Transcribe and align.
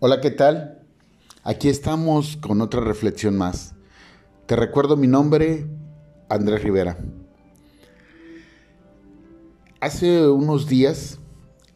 Hola, 0.00 0.20
¿qué 0.20 0.32
tal? 0.32 0.82
Aquí 1.44 1.68
estamos 1.68 2.36
con 2.36 2.60
otra 2.60 2.80
reflexión 2.80 3.38
más. 3.38 3.74
Te 4.46 4.56
recuerdo 4.56 4.96
mi 4.96 5.06
nombre, 5.06 5.66
Andrés 6.28 6.64
Rivera. 6.64 6.98
Hace 9.80 10.26
unos 10.28 10.66
días 10.66 11.20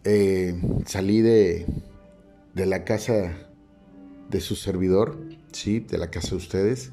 eh, 0.03 0.61
salí 0.85 1.21
de, 1.21 1.65
de 2.55 2.67
la 2.67 2.85
casa 2.85 3.35
de 4.29 4.41
su 4.41 4.57
servidor, 4.57 5.25
sí, 5.53 5.79
de 5.79 5.97
la 5.97 6.11
casa 6.11 6.31
de 6.31 6.37
ustedes, 6.37 6.93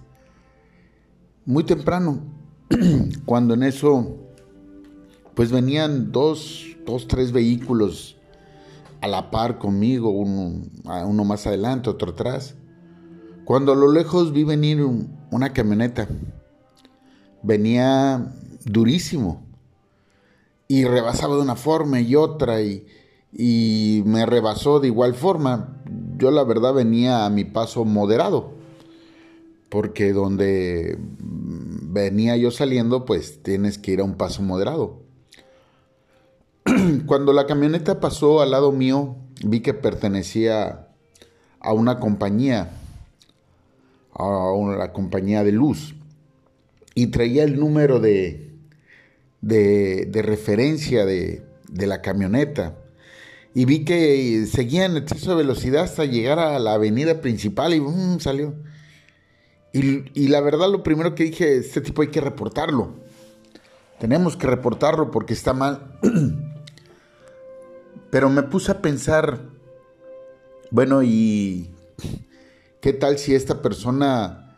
muy 1.44 1.64
temprano, 1.64 2.22
cuando 3.26 3.56
en 3.56 3.64
eso, 3.64 4.16
pues 5.34 5.52
venían 5.52 6.12
dos, 6.12 6.78
dos, 6.86 7.08
tres 7.08 7.32
vehículos 7.32 8.16
a 9.06 9.08
la 9.08 9.30
par 9.30 9.60
conmigo, 9.60 10.10
uno, 10.10 10.66
uno 11.06 11.26
más 11.26 11.46
adelante, 11.46 11.92
otro 11.92 12.14
atrás. 12.14 12.56
Cuando 13.46 13.72
a 13.72 13.76
lo 13.76 13.92
lejos 13.92 14.34
vi 14.34 14.44
venir 14.44 14.84
una 15.30 15.54
camioneta, 15.54 16.08
venía 17.44 18.34
durísimo 18.66 19.46
y 20.68 20.86
rebasaba 20.86 21.36
de 21.36 21.44
una 21.44 21.56
forma 21.56 22.02
y 22.02 22.16
otra 22.16 22.62
y, 22.62 22.88
y 23.32 24.02
me 24.08 24.26
rebasó 24.26 24.80
de 24.80 24.88
igual 24.88 25.14
forma. 25.14 25.84
Yo 26.18 26.32
la 26.32 26.44
verdad 26.44 26.74
venía 26.74 27.28
a 27.28 27.30
mi 27.30 27.44
paso 27.44 27.86
moderado, 27.86 28.54
porque 29.70 30.14
donde 30.14 30.98
venía 31.00 32.38
yo 32.38 32.50
saliendo, 32.50 33.06
pues 33.06 33.44
tienes 33.44 33.78
que 33.78 33.92
ir 33.92 34.00
a 34.00 34.04
un 34.04 34.16
paso 34.16 34.42
moderado. 34.42 35.05
Cuando 37.06 37.34
la 37.34 37.46
camioneta 37.46 38.00
pasó 38.00 38.42
al 38.42 38.52
lado 38.52 38.72
mío, 38.72 39.16
vi 39.44 39.60
que 39.60 39.74
pertenecía 39.74 40.88
a 41.60 41.74
una 41.74 42.00
compañía, 42.00 42.72
a 44.14 44.54
la 44.78 44.94
compañía 44.94 45.44
de 45.44 45.52
luz, 45.52 45.96
y 46.94 47.08
traía 47.08 47.44
el 47.44 47.60
número 47.60 48.00
de, 48.00 48.56
de, 49.42 50.22
referencia 50.24 51.06
de, 51.06 51.44
la 51.70 52.02
camioneta. 52.02 52.78
Y 53.54 53.66
vi 53.66 53.86
que 53.86 54.46
seguía 54.48 54.86
en 54.86 54.98
exceso 54.98 55.32
de 55.32 55.38
velocidad 55.38 55.84
hasta 55.84 56.06
llegar 56.06 56.40
a 56.40 56.60
la 56.60 56.74
avenida 56.74 57.22
principal 57.22 57.74
y 57.74 57.82
salió. 58.20 58.54
Y, 59.74 60.06
y, 60.14 60.28
la 60.30 60.40
verdad 60.42 60.72
lo 60.72 60.84
primero 60.84 61.16
que 61.16 61.26
dije, 61.26 61.58
este 61.58 61.82
tipo 61.82 62.02
hay 62.02 62.08
que 62.08 62.22
reportarlo. 62.22 62.94
Tenemos 64.00 64.38
que 64.38 64.48
reportarlo 64.48 65.12
porque 65.12 65.34
está 65.34 65.54
mal. 65.54 66.00
Pero 68.16 68.30
me 68.30 68.44
puse 68.44 68.72
a 68.72 68.82
pensar, 68.82 69.42
bueno, 70.72 71.04
¿y 71.04 71.70
qué 72.80 72.94
tal 72.94 73.18
si 73.18 73.36
esta 73.36 73.62
persona 73.62 74.56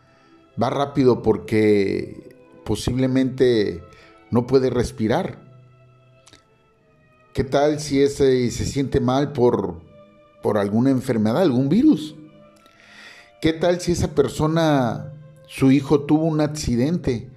va 0.62 0.70
rápido 0.70 1.22
porque 1.22 2.36
posiblemente 2.64 3.82
no 4.30 4.46
puede 4.46 4.70
respirar? 4.70 5.40
¿Qué 7.32 7.42
tal 7.42 7.80
si 7.80 8.00
ese 8.00 8.48
se 8.52 8.64
siente 8.64 9.00
mal 9.00 9.32
por, 9.32 9.82
por 10.40 10.56
alguna 10.56 10.90
enfermedad, 10.90 11.42
algún 11.42 11.68
virus? 11.68 12.14
¿Qué 13.40 13.52
tal 13.52 13.80
si 13.80 13.90
esa 13.90 14.14
persona, 14.14 15.14
su 15.48 15.72
hijo 15.72 16.02
tuvo 16.02 16.26
un 16.26 16.40
accidente 16.40 17.28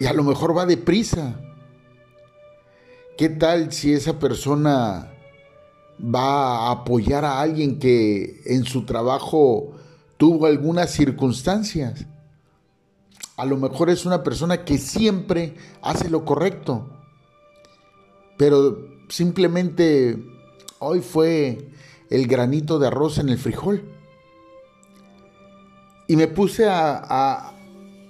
y 0.00 0.06
a 0.06 0.14
lo 0.14 0.24
mejor 0.24 0.58
va 0.58 0.66
deprisa? 0.66 1.40
¿Qué 3.16 3.28
tal 3.28 3.70
si 3.70 3.92
esa 3.92 4.18
persona 4.18 5.13
va 5.98 6.68
a 6.68 6.70
apoyar 6.70 7.24
a 7.24 7.40
alguien 7.40 7.78
que 7.78 8.42
en 8.46 8.64
su 8.64 8.84
trabajo 8.84 9.72
tuvo 10.16 10.46
algunas 10.46 10.90
circunstancias. 10.90 12.06
A 13.36 13.44
lo 13.44 13.56
mejor 13.56 13.90
es 13.90 14.06
una 14.06 14.22
persona 14.22 14.64
que 14.64 14.78
siempre 14.78 15.56
hace 15.82 16.08
lo 16.08 16.24
correcto, 16.24 16.88
pero 18.38 18.78
simplemente 19.08 20.22
hoy 20.78 21.00
fue 21.00 21.70
el 22.10 22.26
granito 22.26 22.78
de 22.78 22.86
arroz 22.88 23.18
en 23.18 23.28
el 23.28 23.38
frijol. 23.38 23.90
Y 26.06 26.16
me 26.16 26.28
puse 26.28 26.68
a, 26.68 27.54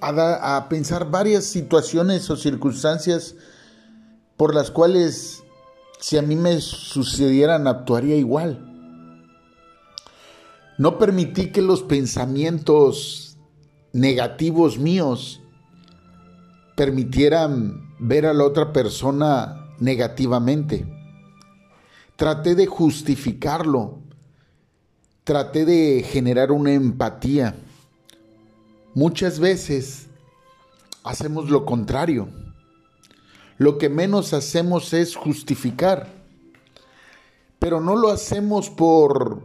a, 0.01 0.69
pensar 0.69 1.11
varias 1.11 1.45
situaciones 1.45 2.29
o 2.29 2.37
circunstancias 2.37 3.37
por 4.37 4.55
las 4.55 4.71
cuales 4.71 5.44
si 6.05 6.19
a 6.19 6.23
mí 6.23 6.37
me 6.37 6.61
sucedieran, 6.61 7.67
actuaría 7.67 8.15
igual. 8.15 8.59
No 10.77 10.99
permití 10.99 11.51
que 11.51 11.63
los 11.63 11.83
pensamientos 11.83 13.39
negativos 13.95 14.79
míos 14.79 15.41
permitieran 16.77 17.95
ver 17.99 18.27
a 18.27 18.35
la 18.35 18.45
otra 18.45 18.71
persona 18.71 19.73
negativamente. 19.81 20.87
Traté 22.17 22.55
de 22.55 22.67
justificarlo. 22.67 24.01
Traté 25.25 25.65
de 25.65 26.03
generar 26.03 26.53
una 26.53 26.75
empatía. 26.75 27.57
Muchas 28.93 29.41
veces 29.41 30.09
hacemos 31.03 31.49
lo 31.49 31.65
contrario 31.65 32.44
lo 33.59 33.79
que 33.79 33.89
menos 33.89 34.33
hacemos 34.33 34.93
es 34.93 35.17
justificar. 35.17 36.09
Pero 37.59 37.81
no 37.81 37.97
lo 37.97 38.11
hacemos 38.11 38.71
por, 38.71 39.43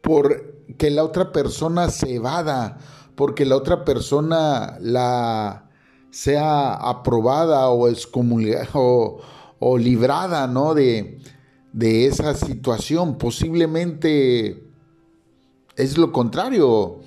por 0.00 0.54
que 0.78 0.90
la 0.90 1.04
otra 1.04 1.32
persona 1.32 1.90
se 1.90 2.14
evada, 2.14 2.78
porque 3.14 3.44
la 3.44 3.56
otra 3.56 3.84
persona 3.84 4.78
la 4.80 5.70
sea 6.10 6.74
aprobada 6.74 7.68
o 7.68 7.88
excomulgada 7.88 8.68
o, 8.74 9.20
o 9.58 9.78
librada 9.78 10.46
¿no? 10.48 10.74
de, 10.74 11.18
de 11.72 12.06
esa 12.06 12.34
situación. 12.34 13.18
Posiblemente 13.18 14.64
es 15.76 15.98
lo 15.98 16.12
contrario 16.12 17.00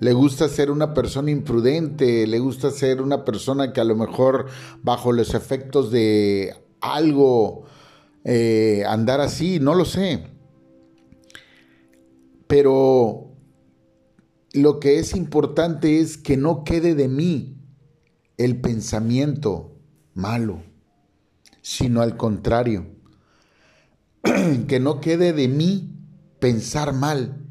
le 0.00 0.12
gusta 0.12 0.48
ser 0.48 0.70
una 0.70 0.94
persona 0.94 1.30
imprudente, 1.30 2.26
le 2.26 2.38
gusta 2.38 2.70
ser 2.70 3.02
una 3.02 3.24
persona 3.24 3.72
que 3.72 3.80
a 3.80 3.84
lo 3.84 3.96
mejor 3.96 4.46
bajo 4.82 5.12
los 5.12 5.34
efectos 5.34 5.90
de 5.90 6.54
algo 6.80 7.64
eh, 8.24 8.84
andar 8.86 9.20
así, 9.20 9.58
no 9.58 9.74
lo 9.74 9.84
sé. 9.84 10.24
Pero 12.46 13.32
lo 14.52 14.78
que 14.78 14.98
es 14.98 15.16
importante 15.16 15.98
es 16.00 16.16
que 16.16 16.36
no 16.36 16.62
quede 16.62 16.94
de 16.94 17.08
mí 17.08 17.56
el 18.36 18.60
pensamiento 18.60 19.76
malo, 20.14 20.62
sino 21.60 22.02
al 22.02 22.16
contrario, 22.16 22.86
que 24.68 24.78
no 24.78 25.00
quede 25.00 25.32
de 25.32 25.48
mí 25.48 25.92
pensar 26.38 26.92
mal 26.92 27.47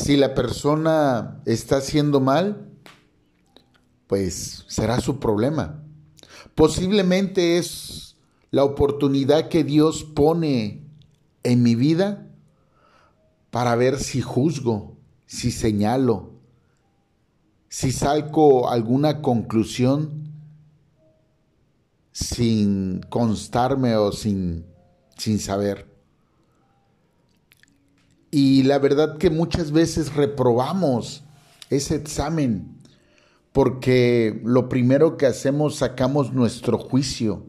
si 0.00 0.16
la 0.16 0.34
persona 0.34 1.40
está 1.44 1.76
haciendo 1.76 2.20
mal, 2.20 2.68
pues 4.06 4.64
será 4.68 5.00
su 5.00 5.20
problema. 5.20 5.82
Posiblemente 6.54 7.58
es 7.58 8.16
la 8.50 8.64
oportunidad 8.64 9.48
que 9.48 9.62
Dios 9.62 10.04
pone 10.04 10.84
en 11.42 11.62
mi 11.62 11.74
vida 11.74 12.26
para 13.50 13.76
ver 13.76 13.98
si 13.98 14.20
juzgo, 14.20 14.96
si 15.26 15.50
señalo, 15.50 16.30
si 17.68 17.92
salgo 17.92 18.70
alguna 18.70 19.22
conclusión 19.22 20.32
sin 22.12 23.00
constarme 23.08 23.96
o 23.96 24.12
sin, 24.12 24.66
sin 25.16 25.38
saber. 25.38 25.89
Y 28.30 28.62
la 28.62 28.78
verdad 28.78 29.18
que 29.18 29.30
muchas 29.30 29.72
veces 29.72 30.14
reprobamos 30.14 31.24
ese 31.68 31.96
examen 31.96 32.80
porque 33.52 34.40
lo 34.44 34.68
primero 34.68 35.16
que 35.16 35.26
hacemos 35.26 35.76
sacamos 35.76 36.32
nuestro 36.32 36.78
juicio, 36.78 37.46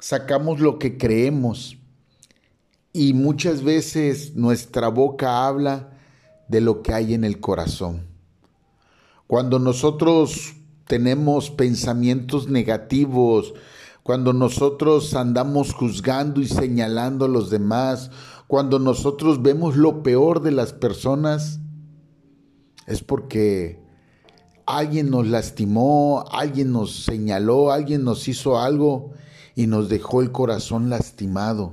sacamos 0.00 0.58
lo 0.58 0.78
que 0.78 0.98
creemos 0.98 1.78
y 2.92 3.12
muchas 3.12 3.62
veces 3.62 4.34
nuestra 4.34 4.88
boca 4.88 5.46
habla 5.46 5.90
de 6.48 6.60
lo 6.60 6.82
que 6.82 6.92
hay 6.92 7.14
en 7.14 7.24
el 7.24 7.40
corazón. 7.40 8.06
Cuando 9.28 9.58
nosotros 9.58 10.54
tenemos 10.86 11.50
pensamientos 11.50 12.48
negativos, 12.48 13.54
cuando 14.02 14.32
nosotros 14.32 15.14
andamos 15.14 15.72
juzgando 15.72 16.40
y 16.40 16.48
señalando 16.48 17.24
a 17.24 17.28
los 17.28 17.48
demás, 17.50 18.10
cuando 18.52 18.78
nosotros 18.78 19.40
vemos 19.40 19.76
lo 19.76 20.02
peor 20.02 20.42
de 20.42 20.50
las 20.50 20.74
personas, 20.74 21.60
es 22.86 23.02
porque 23.02 23.80
alguien 24.66 25.08
nos 25.08 25.26
lastimó, 25.26 26.26
alguien 26.30 26.70
nos 26.70 27.02
señaló, 27.02 27.72
alguien 27.72 28.04
nos 28.04 28.28
hizo 28.28 28.58
algo 28.58 29.12
y 29.54 29.68
nos 29.68 29.88
dejó 29.88 30.20
el 30.20 30.32
corazón 30.32 30.90
lastimado. 30.90 31.72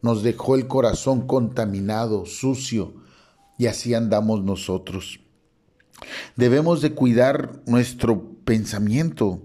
nos 0.00 0.22
dejó 0.22 0.54
el 0.54 0.68
corazón 0.68 1.26
contaminado, 1.26 2.24
sucio, 2.24 2.94
y 3.58 3.66
así 3.66 3.92
andamos 3.92 4.44
nosotros. 4.44 5.18
Debemos 6.36 6.82
de 6.82 6.94
cuidar 6.94 7.62
nuestro 7.66 8.22
pensamiento. 8.44 9.42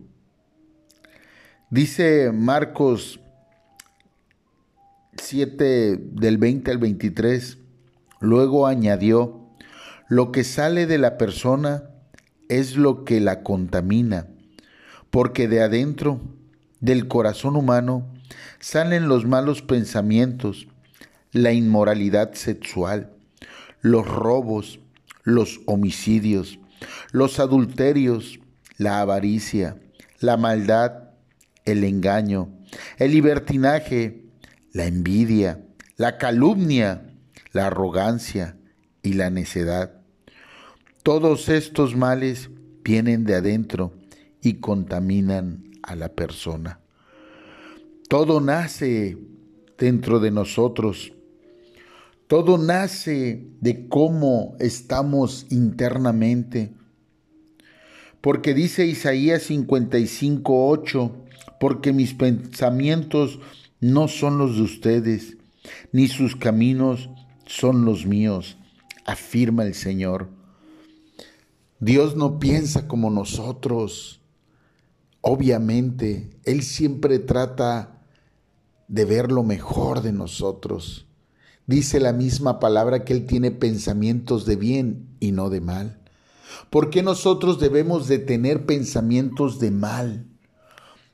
Dice 1.71 2.31
Marcos 2.31 3.19
7 5.21 5.97
del 5.97 6.37
20 6.37 6.71
al 6.71 6.77
23, 6.77 7.57
luego 8.19 8.67
añadió, 8.67 9.47
lo 10.07 10.31
que 10.31 10.43
sale 10.43 10.85
de 10.85 10.97
la 10.97 11.17
persona 11.17 11.83
es 12.49 12.77
lo 12.77 13.03
que 13.03 13.19
la 13.19 13.43
contamina, 13.43 14.27
porque 15.09 15.47
de 15.47 15.61
adentro, 15.61 16.21
del 16.79 17.07
corazón 17.07 17.55
humano, 17.55 18.07
salen 18.59 19.07
los 19.07 19.25
malos 19.25 19.61
pensamientos, 19.61 20.67
la 21.31 21.51
inmoralidad 21.51 22.33
sexual, 22.33 23.11
los 23.81 24.07
robos, 24.07 24.79
los 25.23 25.59
homicidios, 25.65 26.59
los 27.11 27.39
adulterios, 27.39 28.39
la 28.77 29.01
avaricia, 29.01 29.77
la 30.19 30.37
maldad, 30.37 31.09
el 31.65 31.83
engaño, 31.83 32.49
el 32.97 33.11
libertinaje, 33.11 34.26
la 34.77 34.85
envidia, 34.85 35.65
la 35.95 36.19
calumnia, 36.19 37.09
la 37.51 37.65
arrogancia 37.65 38.57
y 39.01 39.13
la 39.13 39.31
necedad. 39.31 40.01
Todos 41.01 41.49
estos 41.49 41.95
males 41.95 42.51
vienen 42.83 43.23
de 43.23 43.33
adentro 43.33 43.93
y 44.39 44.59
contaminan 44.59 45.63
a 45.81 45.95
la 45.95 46.09
persona. 46.09 46.79
Todo 48.07 48.39
nace 48.39 49.17
dentro 49.79 50.19
de 50.19 50.29
nosotros. 50.29 51.11
Todo 52.27 52.59
nace 52.59 53.47
de 53.59 53.87
cómo 53.87 54.55
estamos 54.59 55.47
internamente. 55.49 56.75
Porque 58.21 58.53
dice 58.53 58.85
Isaías 58.85 59.49
55:8, 59.49 61.11
porque 61.59 61.93
mis 61.93 62.13
pensamientos 62.13 63.39
no 63.79 64.07
son 64.07 64.37
los 64.37 64.55
de 64.55 64.61
ustedes, 64.63 65.37
ni 65.91 66.07
sus 66.07 66.35
caminos 66.35 67.09
son 67.45 67.85
los 67.85 68.05
míos, 68.05 68.57
afirma 69.05 69.63
el 69.63 69.73
Señor. 69.73 70.29
Dios 71.79 72.15
no 72.15 72.39
piensa 72.39 72.87
como 72.87 73.09
nosotros. 73.09 74.21
Obviamente, 75.21 76.39
Él 76.43 76.63
siempre 76.63 77.19
trata 77.19 78.01
de 78.87 79.05
ver 79.05 79.31
lo 79.31 79.43
mejor 79.43 80.01
de 80.01 80.11
nosotros. 80.11 81.05
Dice 81.67 81.99
la 81.99 82.13
misma 82.13 82.59
palabra 82.59 83.03
que 83.03 83.13
Él 83.13 83.25
tiene 83.25 83.51
pensamientos 83.51 84.45
de 84.45 84.55
bien 84.55 85.09
y 85.19 85.33
no 85.33 85.49
de 85.49 85.61
mal. 85.61 85.99
¿Por 86.69 86.89
qué 86.89 87.03
nosotros 87.03 87.59
debemos 87.59 88.07
de 88.07 88.19
tener 88.19 88.65
pensamientos 88.65 89.59
de 89.59 89.71
mal? 89.71 90.25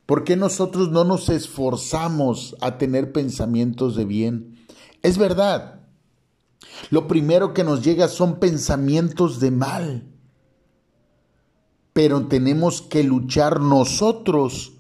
¿Por 0.05 0.23
qué 0.23 0.35
nosotros 0.35 0.89
no 0.89 1.03
nos 1.03 1.29
esforzamos 1.29 2.55
a 2.61 2.77
tener 2.77 3.11
pensamientos 3.11 3.95
de 3.95 4.05
bien? 4.05 4.65
Es 5.01 5.17
verdad. 5.17 5.81
Lo 6.89 7.07
primero 7.07 7.53
que 7.53 7.63
nos 7.63 7.83
llega 7.83 8.07
son 8.07 8.39
pensamientos 8.39 9.39
de 9.39 9.51
mal 9.51 10.13
pero 11.93 12.25
tenemos 12.25 12.81
que 12.81 13.03
luchar 13.03 13.61
nosotros 13.61 14.73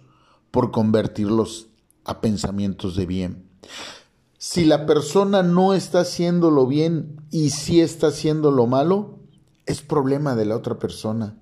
por 0.51 0.71
convertirlos 0.71 1.67
a 2.03 2.19
pensamientos 2.21 2.95
de 2.95 3.05
bien. 3.05 3.49
Si 4.39 4.65
la 4.65 4.85
persona 4.85 5.41
no 5.41 5.73
está 5.73 6.01
haciéndolo 6.01 6.67
bien 6.67 7.21
y 7.31 7.51
sí 7.51 7.79
está 7.79 8.07
haciendo 8.07 8.51
lo 8.51 8.67
malo, 8.67 9.19
es 9.65 9.81
problema 9.81 10.35
de 10.35 10.45
la 10.45 10.57
otra 10.57 10.79
persona. 10.79 11.37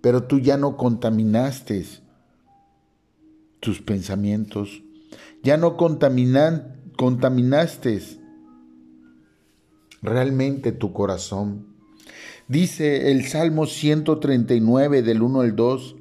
Pero 0.00 0.24
tú 0.24 0.38
ya 0.38 0.56
no 0.56 0.76
contaminaste 0.76 1.86
tus 3.60 3.80
pensamientos, 3.80 4.82
ya 5.42 5.56
no 5.56 5.76
contaminaste 5.76 8.02
realmente 10.02 10.72
tu 10.72 10.92
corazón. 10.92 11.66
Dice 12.48 13.12
el 13.12 13.26
Salmo 13.26 13.66
139 13.66 15.02
del 15.02 15.22
1 15.22 15.40
al 15.40 15.54
2, 15.54 15.96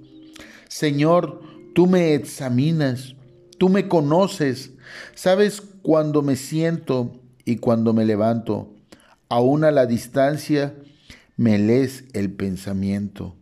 Señor, 0.67 1.41
tú 1.75 1.87
me 1.87 2.15
examinas, 2.15 3.15
tú 3.57 3.69
me 3.69 3.87
conoces, 3.87 4.71
sabes 5.13 5.61
cuando 5.61 6.21
me 6.21 6.35
siento 6.35 7.21
y 7.45 7.57
cuando 7.57 7.93
me 7.93 8.05
levanto, 8.05 8.73
aún 9.29 9.63
a 9.63 9.71
la 9.71 9.85
distancia 9.85 10.75
me 11.37 11.59
lees 11.59 12.05
el 12.13 12.33
pensamiento. 12.33 13.35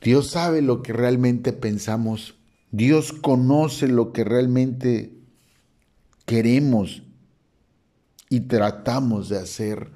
Dios 0.00 0.28
sabe 0.28 0.62
lo 0.62 0.82
que 0.82 0.92
realmente 0.92 1.52
pensamos, 1.52 2.34
Dios 2.70 3.12
conoce 3.12 3.88
lo 3.88 4.12
que 4.12 4.24
realmente 4.24 5.12
queremos 6.24 7.02
y 8.28 8.40
tratamos 8.40 9.28
de 9.28 9.38
hacer 9.38 9.90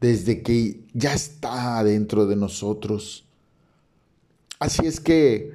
desde 0.00 0.42
que 0.42 0.84
ya 0.92 1.14
está 1.14 1.84
dentro 1.84 2.26
de 2.26 2.36
nosotros. 2.36 3.24
Así 4.58 4.86
es 4.86 4.98
que 4.98 5.52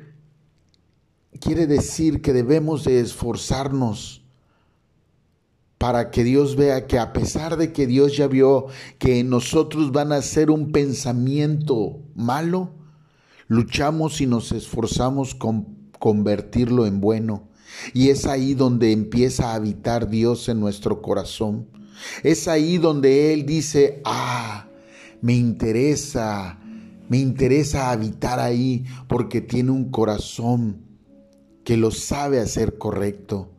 quiere 1.39 1.67
decir 1.67 2.21
que 2.21 2.33
debemos 2.33 2.85
de 2.85 2.99
esforzarnos 2.99 4.23
para 5.77 6.11
que 6.11 6.23
Dios 6.23 6.55
vea 6.55 6.87
que 6.87 6.99
a 6.99 7.13
pesar 7.13 7.57
de 7.57 7.71
que 7.71 7.87
Dios 7.87 8.15
ya 8.15 8.27
vio 8.27 8.67
que 8.97 9.19
en 9.19 9.29
nosotros 9.29 9.91
van 9.91 10.11
a 10.11 10.21
ser 10.21 10.51
un 10.51 10.71
pensamiento 10.71 12.01
malo, 12.15 12.78
luchamos 13.49 14.21
y 14.21 14.27
nos 14.27 14.53
esforzamos 14.53 15.35
con 15.35 15.89
convertirlo 15.99 16.85
en 16.85 17.01
bueno. 17.01 17.49
Y 17.93 18.09
es 18.09 18.25
ahí 18.25 18.53
donde 18.53 18.93
empieza 18.93 19.51
a 19.51 19.55
habitar 19.55 20.09
Dios 20.09 20.47
en 20.47 20.61
nuestro 20.61 21.01
corazón. 21.01 21.67
Es 22.23 22.47
ahí 22.47 22.77
donde 22.77 23.33
Él 23.33 23.45
dice, 23.45 24.01
ah, 24.05 24.67
me 25.21 25.33
interesa, 25.33 26.57
me 27.09 27.17
interesa 27.17 27.91
habitar 27.91 28.39
ahí 28.39 28.85
porque 29.07 29.41
tiene 29.41 29.71
un 29.71 29.91
corazón 29.91 30.85
que 31.65 31.75
lo 31.75 31.91
sabe 31.91 32.39
hacer 32.39 32.77
correcto. 32.77 33.51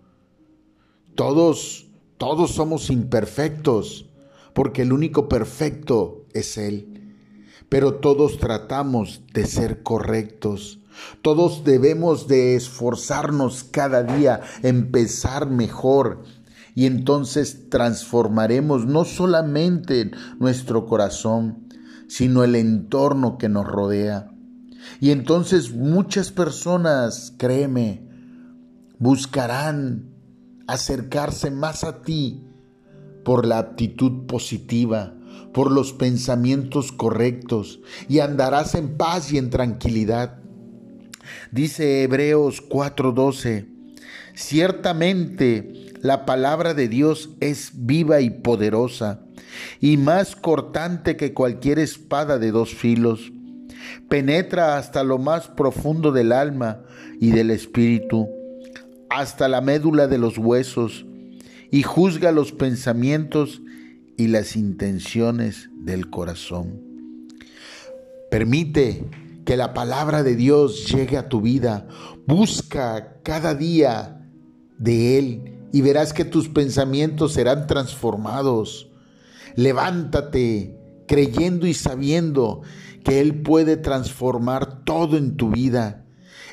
Todos, 1.14 1.88
todos 2.16 2.52
somos 2.52 2.90
imperfectos 2.90 4.09
porque 4.54 4.82
el 4.82 4.92
único 4.92 5.28
perfecto 5.28 6.26
es 6.32 6.56
Él. 6.56 7.00
Pero 7.71 7.95
todos 7.95 8.37
tratamos 8.39 9.23
de 9.33 9.47
ser 9.47 9.83
correctos. 9.83 10.81
Todos 11.23 11.65
debemos 11.65 12.29
de 12.29 12.57
esforzarnos 12.57 13.65
cada 13.65 14.03
día, 14.03 14.43
empezar 14.62 15.49
mejor, 15.49 16.25
y 16.75 16.87
entonces 16.87 17.69
transformaremos 17.71 18.87
no 18.87 19.05
solamente 19.05 20.11
nuestro 20.39 20.87
corazón, 20.87 21.69
sino 22.09 22.45
el 22.45 22.55
entorno 22.57 23.39
que 23.39 23.49
nos 23.49 23.67
rodea. 23.67 24.31
Y 25.00 25.11
entonces 25.11 25.73
muchas 25.73 26.33
personas, 26.33 27.35
créeme, 27.39 28.03
buscarán 28.99 30.11
acercarse 30.67 31.50
más 31.50 31.85
a 31.85 32.03
ti 32.03 32.47
por 33.25 33.47
la 33.47 33.59
actitud 33.59 34.27
positiva, 34.27 35.15
por 35.52 35.70
los 35.70 35.92
pensamientos 35.92 36.92
correctos, 36.92 37.80
y 38.08 38.20
andarás 38.20 38.75
en 38.75 38.96
paz 38.96 39.32
y 39.32 39.38
en 39.38 39.50
tranquilidad. 39.50 40.38
Dice 41.50 42.02
Hebreos 42.02 42.62
4:12, 42.68 43.66
ciertamente 44.34 45.90
la 46.02 46.25
palabra 46.25 46.75
de 46.75 46.88
Dios 46.88 47.30
es 47.40 47.72
viva 47.75 48.20
y 48.20 48.30
poderosa, 48.30 49.20
y 49.80 49.96
más 49.96 50.37
cortante 50.37 51.16
que 51.16 51.34
cualquier 51.34 51.78
espada 51.78 52.38
de 52.38 52.50
dos 52.50 52.75
filos. 52.75 53.32
Penetra 54.08 54.76
hasta 54.76 55.04
lo 55.04 55.18
más 55.18 55.49
profundo 55.49 56.12
del 56.12 56.32
alma 56.32 56.82
y 57.20 57.30
del 57.32 57.50
espíritu, 57.50 58.28
hasta 59.08 59.49
la 59.49 59.60
médula 59.60 60.06
de 60.06 60.18
los 60.18 60.38
huesos, 60.38 61.04
y 61.70 61.82
juzga 61.82 62.32
los 62.32 62.52
pensamientos 62.52 63.60
y 64.21 64.29
las 64.29 64.55
intenciones 64.55 65.71
del 65.73 66.11
corazón. 66.11 66.83
Permite 68.31 69.03
que 69.47 69.57
la 69.57 69.73
palabra 69.73 70.23
de 70.23 70.37
Dios 70.37 70.93
llegue 70.93 71.17
a 71.17 71.31
tu 71.31 71.41
vida. 71.41 71.89
Busca 72.27 73.17
cada 73.23 73.55
día 73.55 74.29
de 74.77 75.19
Él 75.19 75.59
y 75.73 75.81
verás 75.81 76.12
que 76.12 76.27
tus 76.27 76.50
pensamientos 76.50 77.33
serán 77.33 77.67
transformados. 77.67 78.91
Levántate 79.57 80.77
creyendo 81.09 81.67
y 81.67 81.73
sabiendo 81.73 82.61
que 83.03 83.21
Él 83.21 83.41
puede 83.41 83.79
transformar 83.79 84.85
todo 84.85 85.17
en 85.17 85.39
tu 85.39 85.49
vida. 85.50 86.05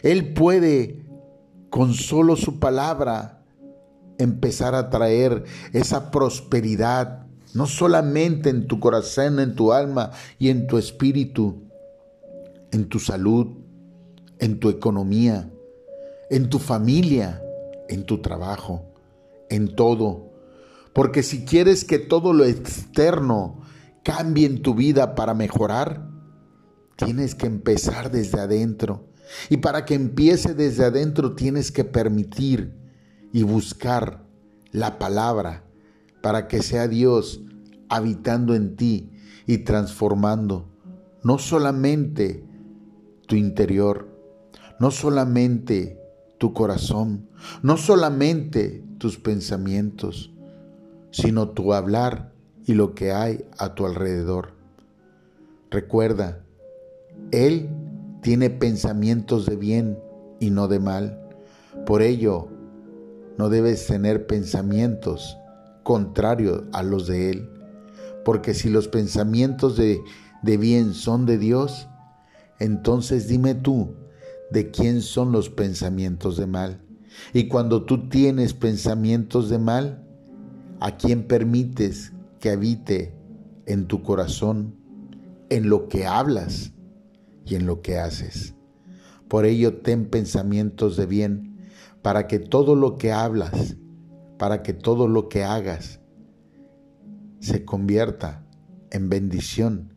Él 0.04 0.32
puede, 0.34 1.06
con 1.70 1.94
solo 1.94 2.38
su 2.38 2.60
palabra, 2.60 3.44
empezar 4.20 4.74
a 4.74 4.90
traer 4.90 5.44
esa 5.74 6.12
prosperidad, 6.12 7.27
no 7.58 7.66
solamente 7.66 8.52
en 8.52 8.68
tu 8.68 8.80
corazón, 8.80 9.40
en 9.40 9.56
tu 9.56 9.74
alma 9.74 10.12
y 10.38 10.50
en 10.50 10.68
tu 10.68 10.78
espíritu, 10.78 11.64
en 12.72 12.88
tu 12.88 13.00
salud, 13.00 13.48
en 14.38 14.60
tu 14.60 14.70
economía, 14.70 15.52
en 16.30 16.50
tu 16.52 16.60
familia, 16.60 17.42
en 17.90 18.06
tu 18.06 18.22
trabajo, 18.22 18.86
en 19.50 19.74
todo. 19.76 20.30
Porque 20.94 21.24
si 21.24 21.46
quieres 21.46 21.84
que 21.84 21.98
todo 21.98 22.32
lo 22.32 22.46
externo 22.46 23.64
cambie 24.04 24.46
en 24.46 24.62
tu 24.62 24.76
vida 24.76 25.16
para 25.16 25.34
mejorar, 25.34 26.08
tienes 26.96 27.34
que 27.34 27.48
empezar 27.48 28.12
desde 28.12 28.40
adentro. 28.40 29.08
Y 29.50 29.58
para 29.58 29.84
que 29.84 29.96
empiece 29.96 30.54
desde 30.54 30.86
adentro 30.86 31.34
tienes 31.34 31.72
que 31.72 31.84
permitir 31.84 32.76
y 33.34 33.42
buscar 33.42 34.24
la 34.72 35.00
palabra 35.00 35.64
para 36.22 36.48
que 36.48 36.62
sea 36.62 36.88
Dios 36.88 37.42
habitando 37.90 38.56
en 38.56 38.76
ti 38.76 39.12
y 39.46 39.60
transformando 39.60 40.68
no 41.24 41.38
solamente 41.38 42.44
tu 43.28 43.36
interior, 43.36 44.08
no 44.80 44.92
solamente 44.92 46.00
tu 46.38 46.54
corazón, 46.54 47.28
no 47.62 47.78
solamente 47.78 48.84
tus 48.98 49.18
pensamientos, 49.18 50.32
sino 51.12 51.50
tu 51.50 51.74
hablar 51.74 52.32
y 52.66 52.74
lo 52.74 52.94
que 52.94 53.12
hay 53.12 53.46
a 53.58 53.76
tu 53.76 53.86
alrededor. 53.86 54.54
Recuerda, 55.70 56.44
Él 57.32 57.70
tiene 58.22 58.50
pensamientos 58.50 59.46
de 59.46 59.56
bien 59.56 60.00
y 60.40 60.50
no 60.50 60.68
de 60.68 60.80
mal. 60.80 61.20
Por 61.86 62.02
ello, 62.02 62.50
no 63.38 63.50
debes 63.50 63.86
tener 63.88 64.28
pensamientos 64.28 65.38
contrarios 65.84 66.64
a 66.74 66.84
los 66.84 67.08
de 67.08 67.32
Él, 67.32 67.50
porque 68.28 68.54
si 68.54 68.70
los 68.70 68.90
pensamientos 68.90 69.78
de, 69.78 70.04
de 70.42 70.58
bien 70.58 70.94
son 70.94 71.26
de 71.26 71.38
Dios, 71.38 71.88
entonces 72.60 73.30
dime 73.30 73.56
tú, 73.56 73.96
¿de 74.52 74.70
quién 74.70 75.02
son 75.02 75.32
los 75.32 75.50
pensamientos 75.50 76.36
de 76.36 76.46
mal? 76.46 76.82
Y 77.32 77.48
cuando 77.48 77.86
tú 77.86 78.10
tienes 78.10 78.54
pensamientos 78.54 79.48
de 79.48 79.60
mal, 79.60 80.06
¿a 80.82 80.98
quién 80.98 81.26
permites 81.26 82.12
que 82.42 82.50
habite 82.50 83.16
en 83.66 83.88
tu 83.88 84.04
corazón, 84.04 84.76
en 85.50 85.70
lo 85.70 85.88
que 85.88 86.06
hablas 86.06 86.74
y 87.46 87.56
en 87.56 87.66
lo 87.66 87.82
que 87.82 87.98
haces? 87.98 88.56
Por 89.30 89.46
ello 89.46 89.78
ten 89.78 90.10
pensamientos 90.10 90.98
de 90.98 91.06
bien 91.06 91.62
para 92.02 92.28
que 92.28 92.40
todo 92.40 92.76
lo 92.76 92.98
que 92.98 93.14
hablas, 93.14 93.78
para 94.38 94.64
que 94.64 94.74
todo 94.74 95.08
lo 95.08 95.30
que 95.30 95.46
hagas 95.46 96.02
se 97.48 97.66
convierta 97.66 98.46
en 98.92 99.10
bendición 99.10 99.94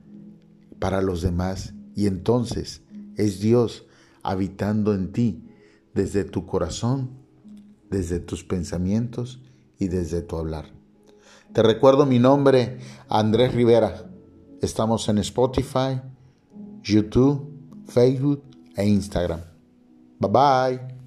para 0.78 1.02
los 1.02 1.21
demás. 1.21 1.75
Y 1.95 2.07
entonces 2.07 2.83
es 3.16 3.40
Dios 3.40 3.87
habitando 4.23 4.95
en 4.95 5.12
ti 5.12 5.45
desde 5.92 6.25
tu 6.25 6.47
corazón, 6.47 7.11
desde 7.90 8.21
tus 8.21 8.45
pensamientos 8.45 9.42
y 9.78 9.88
desde 9.88 10.23
tu 10.23 10.37
hablar. 10.37 10.66
Te 11.52 11.62
recuerdo 11.62 12.07
mi 12.07 12.21
nombre, 12.21 12.78
Andrés 13.09 13.52
Rivera. 13.52 14.09
Estamos 14.62 15.09
en 15.09 15.19
Spotify, 15.19 16.00
YouTube, 16.83 17.50
Facebook 17.87 18.45
e 18.76 18.87
Instagram. 18.87 19.40
Bye 20.21 20.30
bye. 20.30 21.00